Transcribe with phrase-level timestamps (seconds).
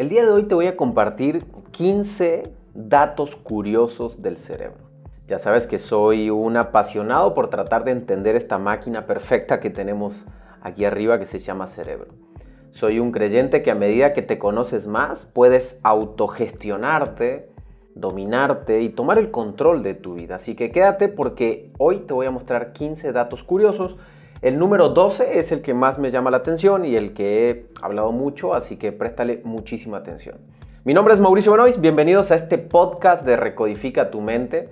[0.00, 4.78] El día de hoy te voy a compartir 15 datos curiosos del cerebro.
[5.28, 10.26] Ya sabes que soy un apasionado por tratar de entender esta máquina perfecta que tenemos
[10.62, 12.14] aquí arriba que se llama cerebro.
[12.70, 17.50] Soy un creyente que a medida que te conoces más puedes autogestionarte,
[17.94, 20.36] dominarte y tomar el control de tu vida.
[20.36, 23.98] Así que quédate porque hoy te voy a mostrar 15 datos curiosos.
[24.42, 27.66] El número 12 es el que más me llama la atención y el que he
[27.82, 30.38] hablado mucho, así que préstale muchísima atención.
[30.82, 34.70] Mi nombre es Mauricio Benoist, bienvenidos a este podcast de Recodifica tu mente,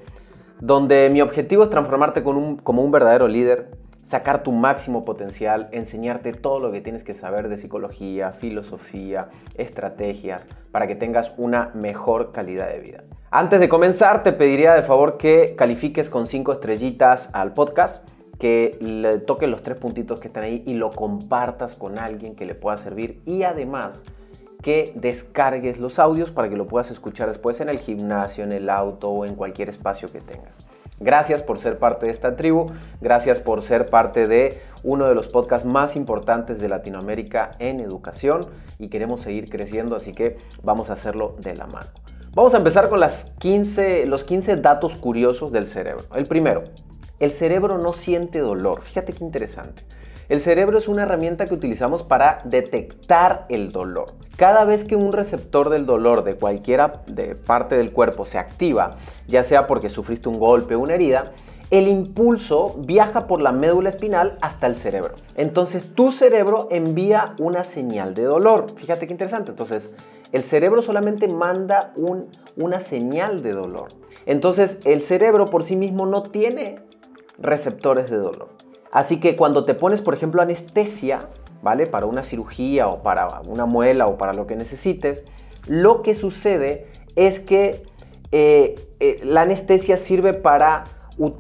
[0.59, 3.69] donde mi objetivo es transformarte como un verdadero líder,
[4.05, 10.47] sacar tu máximo potencial, enseñarte todo lo que tienes que saber de psicología, filosofía, estrategias,
[10.73, 13.05] para que tengas una mejor calidad de vida.
[13.31, 18.03] Antes de comenzar, te pediría de favor que califiques con 5 estrellitas al podcast,
[18.39, 22.47] que le toques los tres puntitos que están ahí y lo compartas con alguien que
[22.47, 24.03] le pueda servir y además
[24.63, 28.71] que descargues los audios para que lo puedas escuchar después en el gimnasio, en el
[28.71, 30.69] auto o en cualquier espacio que tengas.
[31.01, 35.29] Gracias por ser parte de esta tribu, gracias por ser parte de uno de los
[35.29, 38.41] podcasts más importantes de Latinoamérica en educación
[38.81, 41.87] y queremos seguir creciendo, así que vamos a hacerlo de la mano.
[42.35, 46.05] Vamos a empezar con las 15, los 15 datos curiosos del cerebro.
[46.15, 46.65] El primero,
[47.21, 48.83] el cerebro no siente dolor.
[48.83, 49.83] Fíjate qué interesante.
[50.29, 54.13] El cerebro es una herramienta que utilizamos para detectar el dolor.
[54.37, 58.99] Cada vez que un receptor del dolor de cualquiera de parte del cuerpo se activa,
[59.27, 61.33] ya sea porque sufriste un golpe o una herida,
[61.71, 65.15] el impulso viaja por la médula espinal hasta el cerebro.
[65.35, 68.67] Entonces tu cerebro envía una señal de dolor.
[68.77, 69.51] Fíjate qué interesante.
[69.51, 69.95] Entonces
[70.33, 71.95] el cerebro solamente manda
[72.57, 73.89] una señal de dolor.
[74.27, 76.81] Entonces el cerebro por sí mismo no tiene
[77.39, 78.49] receptores de dolor.
[78.91, 81.21] Así que cuando te pones, por ejemplo, anestesia,
[81.63, 81.87] ¿vale?
[81.87, 85.23] Para una cirugía o para una muela o para lo que necesites,
[85.67, 86.87] lo que sucede
[87.17, 87.83] es que
[88.33, 90.85] eh, eh, la anestesia sirve para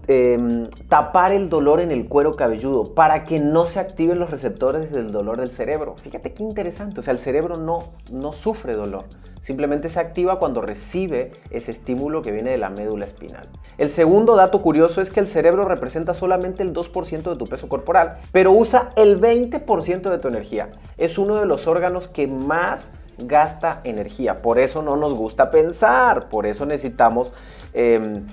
[0.09, 4.91] Em, tapar el dolor en el cuero cabelludo para que no se activen los receptores
[4.91, 5.95] del dolor del cerebro.
[6.03, 9.05] Fíjate qué interesante, o sea, el cerebro no, no sufre dolor,
[9.41, 13.47] simplemente se activa cuando recibe ese estímulo que viene de la médula espinal.
[13.77, 17.69] El segundo dato curioso es que el cerebro representa solamente el 2% de tu peso
[17.69, 20.71] corporal, pero usa el 20% de tu energía.
[20.97, 24.39] Es uno de los órganos que más gasta energía.
[24.39, 27.33] Por eso no nos gusta pensar, por eso necesitamos
[27.73, 28.27] em,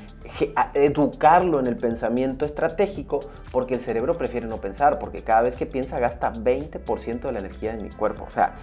[0.74, 3.20] educarlo en el pensamiento estratégico,
[3.52, 7.40] porque el cerebro prefiere no pensar, porque cada vez que piensa gasta 20% de la
[7.40, 8.26] energía de mi cuerpo.
[8.28, 8.56] O sea,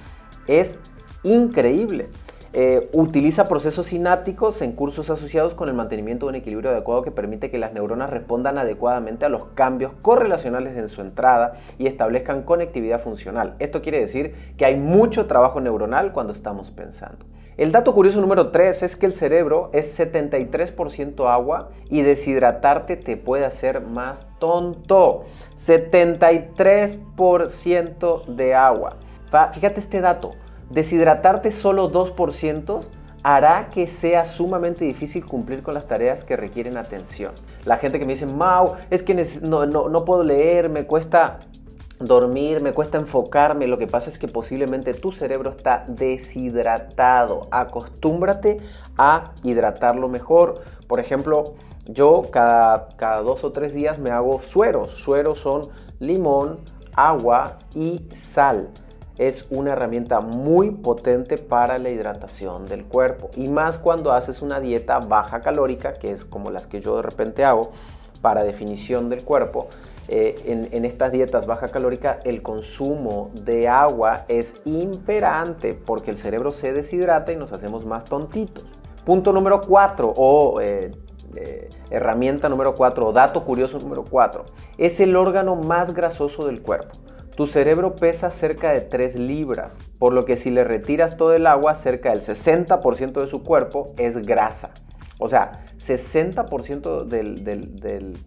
[0.47, 0.78] es
[1.22, 2.09] increíble.
[2.55, 7.10] Eh, utiliza procesos sinápticos en cursos asociados con el mantenimiento de un equilibrio adecuado que
[7.10, 12.43] permite que las neuronas respondan adecuadamente a los cambios correlacionales en su entrada y establezcan
[12.43, 13.54] conectividad funcional.
[13.59, 17.25] Esto quiere decir que hay mucho trabajo neuronal cuando estamos pensando.
[17.57, 23.17] El dato curioso número 3 es que el cerebro es 73% agua y deshidratarte te
[23.17, 25.25] puede hacer más tonto.
[25.57, 28.99] 73% de agua.
[29.55, 30.35] Fíjate este dato
[30.73, 32.81] deshidratarte solo 2%
[33.23, 37.33] hará que sea sumamente difícil cumplir con las tareas que requieren atención.
[37.65, 41.39] La gente que me dice, Mau, es que no, no, puedo leer, me cuesta
[42.05, 43.67] dormir, me cuesta enfocarme.
[43.67, 47.49] Lo que pasa es que posiblemente tu cerebro está deshidratado.
[47.51, 48.59] Acostúmbrate
[48.99, 50.63] a hidratarlo mejor.
[50.87, 51.55] Por ejemplo,
[51.87, 54.93] yo cada, cada dos o tres días me hago sueros.
[54.93, 55.63] Sueros son
[55.99, 56.61] limón,
[56.95, 58.71] agua y sal
[59.19, 64.59] es una herramienta muy potente para la hidratación del cuerpo y más cuando haces una
[64.59, 67.71] dieta baja calórica, que es como las que yo de repente hago
[68.21, 69.69] para definición del cuerpo.
[70.09, 76.51] Eh, en, estas dietas baja calórica el consumo de agua es imperante porque el cerebro
[76.51, 78.65] se deshidrata y nos hacemos más tontitos.
[79.05, 80.91] Punto número 4 o eh,
[81.37, 84.45] eh, herramienta número 4 o dato curioso número 4
[84.77, 86.99] es el órgano más grasoso del cuerpo.
[87.37, 91.47] Tu cerebro pesa cerca de 3 libras, por lo que si le retiras todo el
[91.47, 94.72] agua, cerca del 60% de su cuerpo es grasa.
[95.19, 98.19] O sea, 60% del, del, del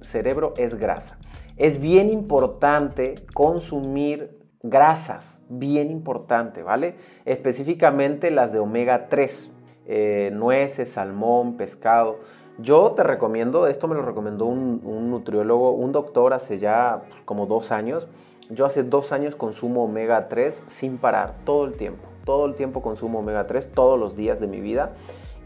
[0.00, 1.18] cerebro es grasa.
[1.56, 6.96] Es bien importante consumir grasas, bien importante, ¿vale?
[7.24, 9.50] Específicamente las de omega 3,
[9.86, 12.18] eh, nueces, salmón, pescado.
[12.58, 17.70] Yo te recomiendo, esto me lo recomendó un, nutriólogo, un doctor hace ya como dos
[17.70, 18.08] años.
[18.50, 22.08] Yo hace dos años consumo omega 3 sin parar, todo el tiempo.
[22.24, 24.92] Todo el tiempo consumo omega 3, todos los días de mi vida.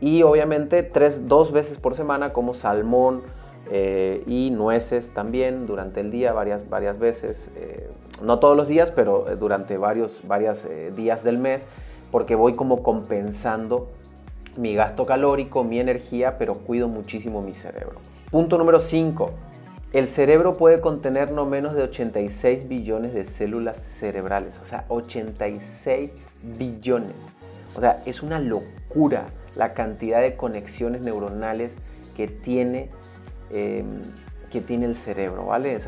[0.02, 3.22] Y obviamente tres, dos veces por semana como salmón
[3.70, 7.52] eh, y nueces también durante el día, varias, varias veces.
[7.54, 7.88] Eh,
[8.20, 11.64] no todos los días, pero eh, durante varios varios, eh, días del mes,
[12.10, 13.90] porque voy como compensando
[14.56, 18.00] mi gasto calórico, mi energía, pero cuido muchísimo mi cerebro.
[18.28, 19.30] Punto número 5.
[19.92, 26.10] El cerebro puede contener no menos de 86 billones de células cerebrales, o sea, 86
[26.58, 27.14] billones.
[27.76, 29.26] O sea, es una locura
[29.56, 31.76] la cantidad de conexiones neuronales
[32.16, 32.90] que tiene,
[33.50, 34.00] em,
[34.50, 35.78] que tiene el cerebro, ¿vale?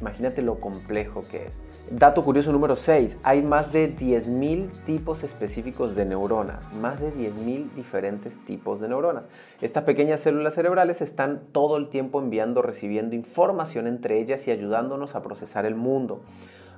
[0.00, 1.60] Imagínate lo complejo que es.
[1.90, 7.74] Dato curioso número 6, hay más de 10.000 tipos específicos de neuronas, más de 10.000
[7.74, 9.28] diferentes tipos de neuronas.
[9.60, 15.16] Estas pequeñas células cerebrales están todo el tiempo enviando, recibiendo información entre ellas y ayudándonos
[15.16, 16.22] a procesar el mundo.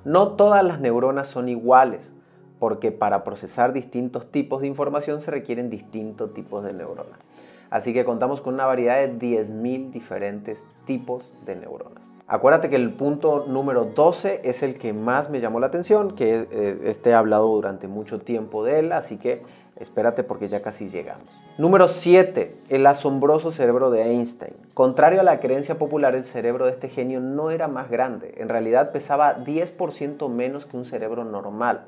[0.03, 2.13] No todas las neuronas son iguales,
[2.65, 7.19] porque para procesar distintos tipos de información se requieren distintos tipos de neuronas.
[7.69, 12.03] Así que contamos con una variedad de 10.000 diferentes tipos de neuronas.
[12.25, 16.47] Acuérdate que el punto número 12 es el que más me llamó la atención, que
[16.49, 19.43] eh, este he hablado durante mucho tiempo de él, así que
[19.75, 21.27] espérate porque ya casi llegamos.
[21.59, 22.55] Número 7.
[22.69, 24.55] El asombroso cerebro de Einstein.
[24.73, 28.33] Contrario a la creencia popular, el cerebro de este genio no era más grande.
[28.37, 31.85] En realidad pesaba 10% menos que un cerebro normal.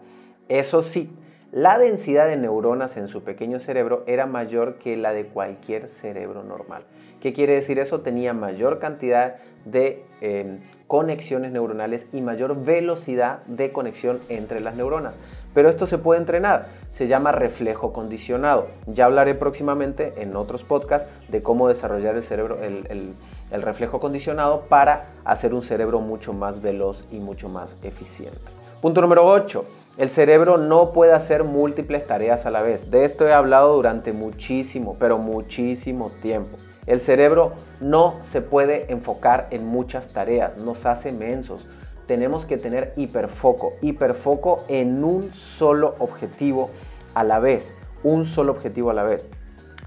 [0.49, 1.09] Eso sí,
[1.51, 6.43] la densidad de neuronas en su pequeño cerebro era mayor que la de cualquier cerebro
[6.43, 6.83] normal.
[7.21, 8.01] ¿Qué quiere decir eso?
[8.01, 15.17] Tenía mayor cantidad de em, conexiones neuronales y mayor velocidad de conexión entre las neuronas.
[15.53, 18.67] Pero esto se puede entrenar, se llama reflejo condicionado.
[18.85, 23.15] Ya hablaré próximamente en otros podcasts de cómo desarrollar el cerebro, el,
[23.51, 28.37] el reflejo condicionado para hacer un cerebro mucho más veloz y mucho más eficiente.
[28.81, 29.65] Punto número 8
[29.97, 32.91] el cerebro no puede hacer múltiples tareas a la vez.
[32.91, 36.55] De esto he hablado durante muchísimo, pero muchísimo tiempo.
[36.85, 41.65] El cerebro no se puede enfocar en muchas tareas, nos hace mensos.
[42.05, 46.69] Tenemos que tener hiperfoco, hiperfoco en un solo objetivo
[47.15, 49.25] a la vez, un solo objetivo a la vez.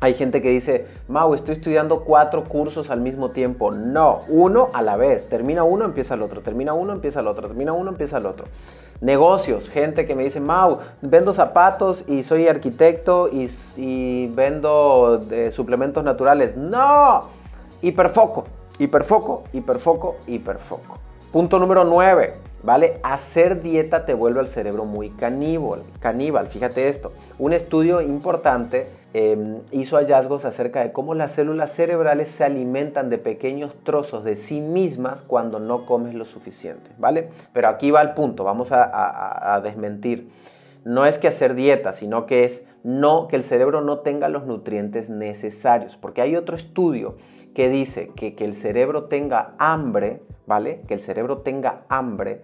[0.03, 3.71] Hay gente que dice, Mau, estoy estudiando cuatro cursos al mismo tiempo.
[3.71, 5.29] No, uno a la vez.
[5.29, 6.41] Termina uno, empieza el otro.
[6.41, 7.49] Termina uno, empieza el otro.
[7.49, 8.47] Termina uno, empieza el otro.
[9.00, 16.05] Negocios, gente que me dice, Mau, vendo zapatos y soy arquitecto y, vendo eh, suplementos
[16.05, 16.55] naturales.
[16.55, 17.29] No,
[17.81, 18.44] hiperfoco,
[18.79, 20.99] hiperfoco, hiperfoco, hiperfoco.
[21.32, 22.99] Punto número 9, ¿vale?
[23.02, 25.82] Hacer dieta te vuelve al cerebro muy caníbal.
[26.00, 27.12] Caníbal, fíjate esto.
[27.38, 33.19] Un estudio importante Em, hizo hallazgos acerca de cómo las células cerebrales se alimentan de
[33.19, 37.31] pequeños trozos de sí mismas cuando no comes lo suficiente, ¿vale?
[37.53, 40.31] Pero aquí va el punto, vamos a, desmentir.
[40.85, 44.47] No es que hacer dieta, sino que es no que el cerebro no tenga los
[44.47, 47.17] nutrientes necesarios, porque hay otro estudio
[47.53, 50.83] que dice que que el cerebro tenga hambre, ¿vale?
[50.87, 52.43] Que el cerebro tenga hambre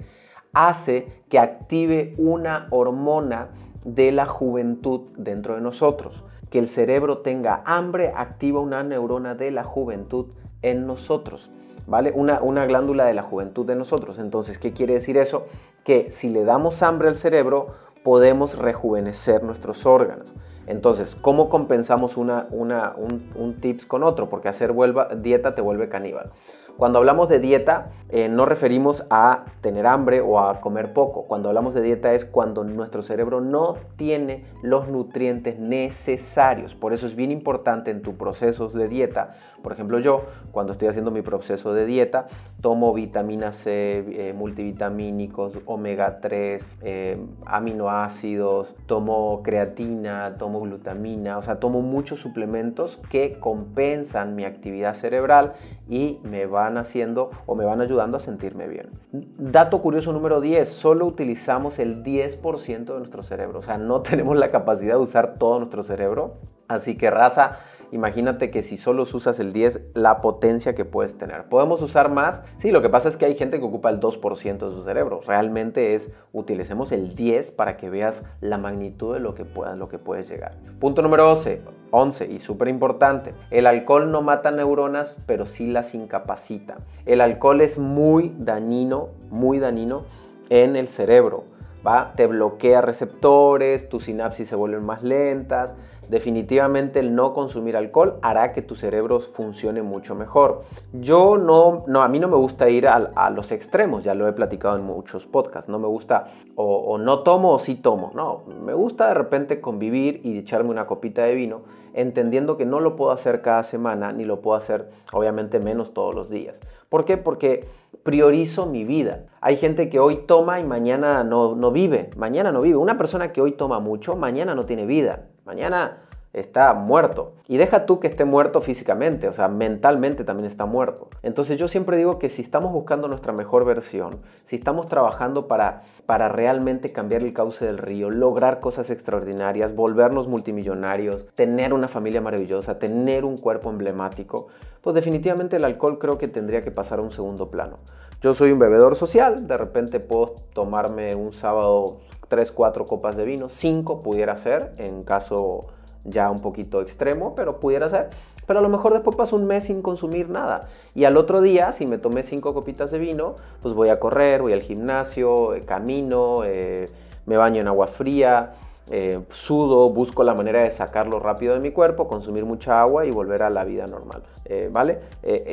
[0.52, 3.50] hace que active una hormona
[3.84, 9.50] de la juventud dentro de nosotros que el cerebro tenga hambre activa una neurona de
[9.50, 10.26] la juventud
[10.62, 11.50] en nosotros.
[11.86, 12.10] ¿Vale?
[12.12, 14.18] Una, una glándula de la juventud de nosotros.
[14.18, 15.46] Entonces, ¿qué quiere decir eso?
[15.84, 17.68] Que si le damos hambre al cerebro,
[18.02, 20.34] podemos rejuvenecer nuestros órganos.
[20.66, 24.28] Entonces, ¿cómo compensamos una, una, un, un, tips con otro?
[24.28, 24.74] Porque hacer
[25.18, 26.32] dieta te vuelve caníbal.
[26.76, 31.24] Cuando hablamos de dieta, eh, no referimos a tener hambre o a comer poco.
[31.24, 36.74] Cuando hablamos de dieta es cuando nuestro cerebro no tiene los nutrientes necesarios.
[36.74, 39.34] Por eso es bien importante en tus procesos de dieta.
[39.62, 42.28] Por ejemplo, yo, cuando estoy haciendo mi proceso de dieta,
[42.60, 51.58] tomo vitamina C, eh, multivitamínicos, omega 3, eh, aminoácidos, tomo creatina, tomo glutamina, o sea,
[51.58, 55.54] tomo muchos suplementos que compensan mi actividad cerebral
[55.88, 58.90] y me van haciendo o me van ayudando a sentirme bien.
[59.12, 64.36] Dato curioso número 10, solo utilizamos el 10% de nuestro cerebro, o sea, no tenemos
[64.36, 66.34] la capacidad de usar todo nuestro cerebro,
[66.68, 67.58] así que raza,
[67.92, 71.44] imagínate que si solo usas el 10, la potencia que puedes tener.
[71.44, 72.42] ¿Podemos usar más?
[72.58, 75.20] Sí, lo que pasa es que hay gente que ocupa el 2% de su cerebro.
[75.26, 79.88] Realmente es, utilicemos el 10 para que veas la magnitud de lo que, puedas, lo
[79.88, 80.56] que puedes llegar.
[80.80, 85.94] Punto número 11, 11 y súper importante, el alcohol no mata neuronas, pero sí las
[85.94, 86.78] incapacita.
[87.06, 90.04] El alcohol es muy dañino, muy dañino
[90.50, 91.44] en el cerebro.
[91.86, 92.12] ¿va?
[92.16, 95.74] Te bloquea receptores, tus sinapsis se vuelven más lentas,
[96.08, 100.62] Definitivamente el no consumir alcohol hará que tu cerebro funcione mucho mejor.
[100.92, 104.32] Yo no, no a mí no me gusta ir a, los extremos, ya lo he
[104.32, 105.68] platicado en muchos podcasts.
[105.68, 108.12] No me gusta o, no tomo o sí tomo.
[108.14, 112.78] No, me gusta de repente convivir y echarme una copita de vino entendiendo que no
[112.78, 116.60] lo puedo hacer cada semana, ni lo puedo hacer obviamente menos todos los días.
[116.90, 117.16] ¿Por qué?
[117.16, 117.66] Porque
[118.02, 119.24] priorizo mi vida.
[119.40, 122.76] Hay gente que hoy toma y mañana no, no vive, mañana no vive.
[122.76, 125.26] Una persona que hoy toma mucho, mañana no tiene vida.
[125.46, 127.32] Mañana está muerto.
[127.48, 131.08] Y deja tú que esté muerto físicamente, o sea, mentalmente también está muerto.
[131.22, 135.82] Entonces yo siempre digo que si estamos buscando nuestra mejor versión, si estamos trabajando para,
[136.04, 142.20] para realmente cambiar el cauce del río, lograr cosas extraordinarias, volvernos multimillonarios, tener una familia
[142.20, 144.48] maravillosa, tener un cuerpo emblemático,
[144.82, 147.78] pues definitivamente el alcohol creo que tendría que pasar a un segundo plano.
[148.20, 151.98] Yo soy un bebedor social, de repente puedo tomarme un sábado
[152.28, 155.66] 3, 4 copas de vino, 5 pudiera ser en caso
[156.04, 158.10] ya un poquito extremo, pero pudiera ser.
[158.46, 160.68] Pero a lo mejor después paso un mes sin consumir nada.
[160.94, 164.40] Y al otro día, si me tomé cinco copitas de vino, pues voy a correr,
[164.40, 166.88] voy al gimnasio, eh, camino, eh,
[167.26, 168.52] me baño en agua fría,
[168.90, 173.10] eh, sudo, busco la manera de sacarlo rápido de mi cuerpo, consumir mucha agua y
[173.10, 174.22] volver a la vida normal.
[174.70, 175.00] ¿Vale?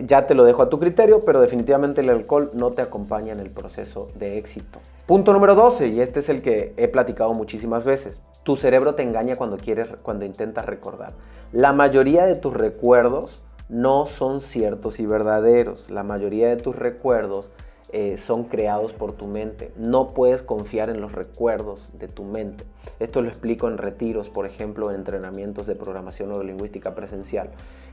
[0.06, 3.40] ya te lo dejo a tu criterio, pero definitivamente el alcohol no te acompaña en
[3.40, 4.80] el proceso de éxito.
[5.08, 8.22] Punto número 12, y este es el que he platicado muchísimas veces.
[8.44, 11.14] Tu cerebro te engaña cuando quieres, cuando intentas recordar.
[11.52, 15.90] La mayoría de tus recuerdos no son ciertos y verdaderos.
[15.90, 17.50] La mayoría de tus recuerdos
[17.96, 19.72] eh, son creados por tu mente.
[19.78, 22.64] No puedes confiar en los recuerdos de tu mente.
[23.00, 27.52] Esto lo explico en retiros, por ejemplo, en entrenamientos de programación neurolingüística presencial.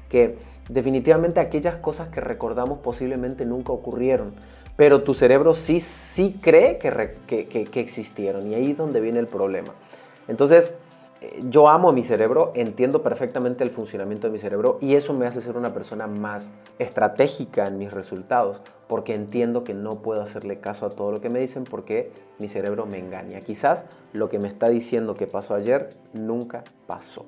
[0.08, 0.38] Que
[0.70, 4.32] definitivamente aquellas cosas que recordamos posiblemente nunca ocurrieron,
[4.74, 8.50] pero tu cerebro sí, sí cree que, que existieron.
[8.50, 9.74] Y ahí es donde viene el problema.
[10.28, 10.72] Entonces,
[11.48, 15.42] yo amo mi cerebro, entiendo perfectamente el funcionamiento de mi cerebro y eso me hace
[15.42, 20.86] ser una persona más estratégica en mis resultados, porque entiendo que no puedo hacerle caso
[20.86, 23.40] a todo lo que me dicen porque mi cerebro me engaña.
[23.40, 23.84] Quizás
[24.14, 27.26] lo que me está diciendo que pasó ayer nunca pasó.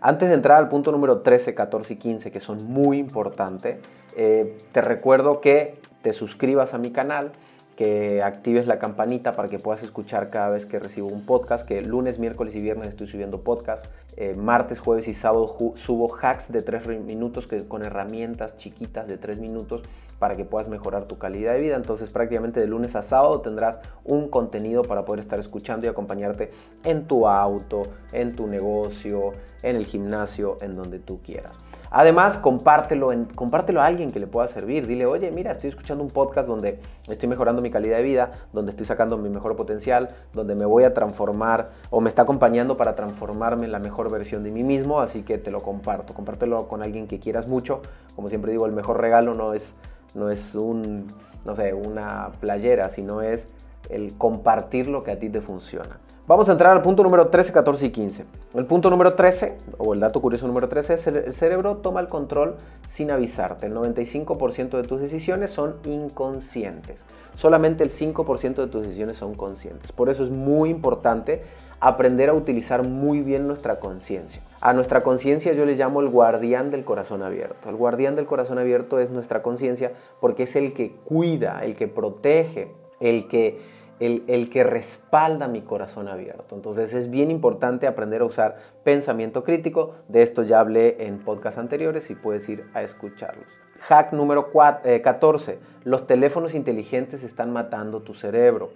[0.00, 3.78] Antes de entrar al punto número 13, 14 y 15, que son muy importantes,
[4.16, 7.32] eh, te recuerdo que te suscribas a mi canal,
[7.78, 11.80] que actives la campanita para que puedas escuchar cada vez que recibo un podcast, que
[11.80, 16.62] lunes, miércoles y viernes estoy subiendo podcast, eh, martes, jueves y sábado subo hacks de
[16.62, 19.82] 3 minutos que, con herramientas chiquitas de 3 minutos
[20.18, 21.76] para que puedas mejorar tu calidad de vida.
[21.76, 26.50] Entonces prácticamente de lunes a sábado tendrás un contenido para poder estar escuchando y acompañarte
[26.82, 31.56] en tu auto, en tu negocio, en el gimnasio, en donde tú quieras.
[31.90, 34.86] Además, compártelo, compártelo a alguien que le pueda servir.
[34.86, 38.70] Dile, oye, mira, estoy escuchando un podcast donde estoy mejorando mi calidad de vida, donde
[38.70, 42.94] estoy sacando mi mejor potencial, donde me voy a transformar o me está acompañando para
[42.94, 46.14] transformarme en la mejor versión de mí mismo, así que te lo comparto.
[46.14, 47.82] Compártelo con alguien que quieras mucho.
[48.14, 49.74] Como siempre digo, el mejor regalo no es,
[50.14, 51.06] no es un,
[51.44, 53.48] no sé, una playera, sino es
[53.88, 55.98] el compartir lo que a ti te funciona.
[56.28, 58.24] Vamos a entrar al punto número 13, 14 y 15.
[58.52, 62.08] El punto número 13, o el dato curioso número 13, es el, cerebro toma el
[62.08, 62.56] control
[62.86, 63.64] sin avisarte.
[63.64, 67.06] El 95% de tus decisiones son inconscientes.
[67.34, 69.90] Solamente el 5% de tus decisiones son conscientes.
[69.90, 71.44] Por eso es muy importante
[71.80, 74.42] aprender a utilizar muy bien nuestra conciencia.
[74.60, 77.70] A nuestra conciencia yo le llamo el guardián del corazón abierto.
[77.70, 81.88] El guardián del corazón abierto es nuestra conciencia porque es el que cuida, el que
[81.88, 86.54] protege, el que el, que respalda mi corazón abierto.
[86.54, 89.94] Entonces es bien importante aprender a usar pensamiento crítico.
[90.08, 93.46] De esto ya hablé en podcasts anteriores y puedes ir a escucharlos.
[93.80, 95.52] Hack número 14.
[95.52, 98.70] Eh, Los teléfonos inteligentes están matando tu cerebro.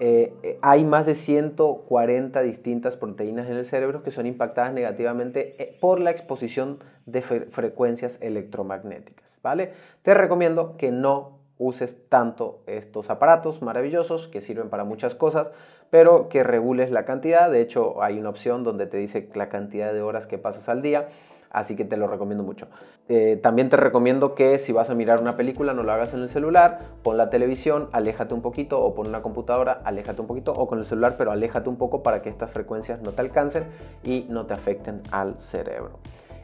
[0.00, 5.76] Eh, eh, hay más de 140 distintas proteínas en el cerebro que son impactadas negativamente
[5.80, 9.38] por la exposición de frecuencias electromagnéticas.
[9.42, 9.72] ¿vale?
[10.02, 15.48] Te recomiendo que no uses tanto estos aparatos maravillosos que sirven para muchas cosas,
[15.90, 17.50] pero que regules la cantidad.
[17.50, 20.82] De hecho, hay una opción donde te dice la cantidad de horas que pasas al
[20.82, 21.08] día,
[21.50, 22.66] así que te lo recomiendo mucho.
[23.08, 26.22] Eh, también te recomiendo que si vas a mirar una película no lo hagas en
[26.22, 30.52] el celular, pon la televisión, aléjate un poquito o pon una computadora, aléjate un poquito
[30.52, 33.64] o con el celular, pero aléjate un poco para que estas frecuencias no te alcancen
[34.02, 36.00] y no te afecten al cerebro.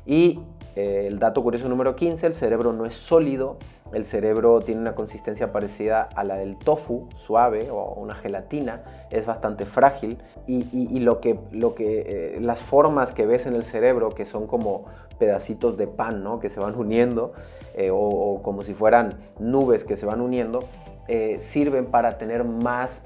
[0.07, 0.41] Y
[0.77, 3.59] eh, el dato curioso número 15, el cerebro no es sólido,
[3.93, 9.27] el cerebro tiene una consistencia parecida a la del tofu, suave o una gelatina, es
[9.27, 10.19] bastante frágil.
[10.47, 14.47] Y, lo que, lo que, eh, las formas que ves en el cerebro, que son
[14.47, 14.85] como
[15.19, 16.41] pedacitos de pan ¿no?
[16.41, 17.33] que se van uniendo
[17.75, 20.61] eh, o, como si fueran nubes que se van uniendo,
[21.41, 23.03] sirven para tener más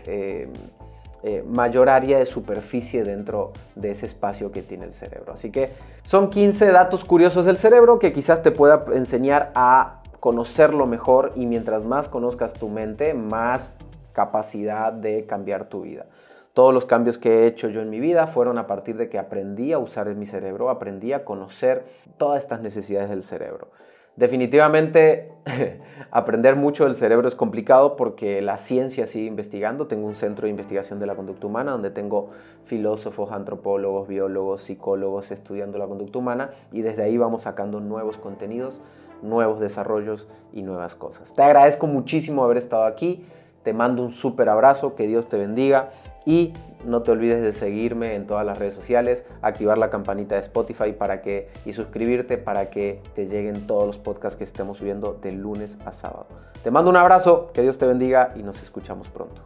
[1.27, 5.33] eh, mayor área de superficie dentro de ese espacio que tiene el cerebro.
[5.33, 5.71] Así que
[6.03, 11.47] son 15 datos curiosos del cerebro que quizás te pueda enseñar a conocerlo mejor y
[11.47, 13.73] mientras más conozcas tu mente, más
[14.13, 16.05] capacidad de cambiar tu vida.
[16.53, 19.19] Todos los cambios que he hecho yo en mi vida fueron a partir de que
[19.19, 21.87] aprendí a usar mi cerebro, aprendí a conocer
[22.19, 23.69] todas estas necesidades del cerebro.
[24.17, 25.33] Definitivamente
[26.11, 29.87] aprender mucho del cerebro es complicado porque la ciencia sigue investigando.
[29.89, 32.31] Tengo un centro de investigación de la conducta humana donde tengo
[32.65, 38.81] filósofos, antropólogos, biólogos, psicólogos estudiando la conducta humana y desde ahí vamos sacando nuevos contenidos,
[39.23, 41.35] nuevos desarrollos y nuevas cosas.
[41.35, 43.25] Te agradezco muchísimo haber estado aquí.
[43.65, 45.91] Te mando un súper abrazo, que Dios te bendiga
[46.27, 46.53] y
[46.85, 50.93] no te olvides de seguirme en todas las redes sociales, activar la campanita de Spotify
[50.93, 55.33] para que, y suscribirte para que te lleguen todos los podcasts que estemos subiendo de
[55.33, 56.27] lunes a sábado.
[56.63, 59.43] Te mando un abrazo, que Dios te bendiga y nos escuchamos pronto.